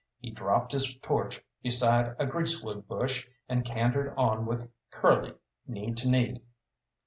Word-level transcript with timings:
He 0.17 0.31
dropped 0.31 0.71
his 0.71 0.95
torch 1.03 1.39
beside 1.61 2.15
a 2.17 2.25
greasewood 2.25 2.87
bush, 2.87 3.27
and 3.47 3.63
cantered 3.63 4.15
on 4.17 4.47
with 4.47 4.67
Curly 4.89 5.35
knee 5.67 5.93
to 5.93 6.09
knee. 6.09 6.41